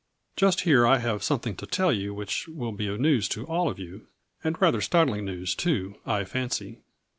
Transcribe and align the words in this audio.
"Just 0.35 0.61
here 0.61 0.83
I 0.87 0.97
have 0.97 1.21
something 1.21 1.55
to 1.57 1.67
tell 1.67 1.91
you 1.93 2.11
which 2.11 2.47
will 2.47 2.71
be 2.71 2.87
news 2.97 3.29
to 3.29 3.45
all 3.45 3.69
of 3.69 3.77
you, 3.77 4.07
and 4.43 4.59
rather 4.59 4.81
startling 4.81 5.25
news 5.25 5.53
too, 5.53 5.95
I 6.07 6.23
fancy. 6.25 6.79